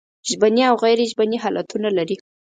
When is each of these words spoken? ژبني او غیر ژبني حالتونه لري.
ژبني 0.29 0.61
او 0.69 0.75
غیر 0.83 0.99
ژبني 1.11 1.37
حالتونه 1.43 1.89
لري. 1.97 2.17